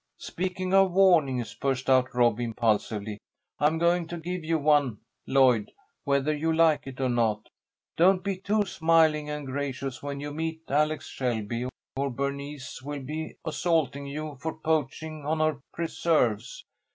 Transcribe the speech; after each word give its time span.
"Speaking 0.17 0.73
of 0.73 0.93
warnings," 0.93 1.53
burst 1.53 1.87
out 1.87 2.15
Rob, 2.15 2.39
impulsively, 2.39 3.19
"I'm 3.59 3.77
going 3.77 4.07
to 4.07 4.17
give 4.17 4.43
you 4.43 4.57
one, 4.57 4.97
Lloyd, 5.27 5.71
whether 6.05 6.35
you 6.35 6.51
like 6.51 6.87
it 6.87 6.99
or 6.99 7.07
not. 7.07 7.49
Don't 7.97 8.23
be 8.23 8.37
too 8.37 8.65
smiling 8.65 9.29
and 9.29 9.45
gracious 9.45 10.01
when 10.01 10.19
you 10.19 10.33
meet 10.33 10.61
Alex 10.69 11.05
Shelby, 11.07 11.67
or 11.95 12.09
Bernice 12.09 12.81
will 12.81 13.03
be 13.03 13.35
assaulting 13.45 14.07
you 14.07 14.39
for 14.41 14.55
poaching 14.57 15.23
on 15.23 15.39
her 15.39 15.59
preserves. 15.71 16.65